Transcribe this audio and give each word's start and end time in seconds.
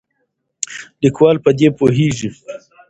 لیکوال 1.01 1.37
په 1.43 1.49
دې 1.57 1.67
پوهیږي. 1.77 2.29